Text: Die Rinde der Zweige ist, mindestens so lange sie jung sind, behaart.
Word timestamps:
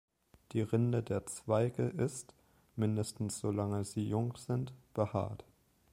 Die 0.53 0.61
Rinde 0.61 1.03
der 1.03 1.27
Zweige 1.27 1.83
ist, 1.89 2.33
mindestens 2.75 3.37
so 3.37 3.51
lange 3.51 3.85
sie 3.85 4.09
jung 4.09 4.35
sind, 4.35 4.73
behaart. 4.95 5.45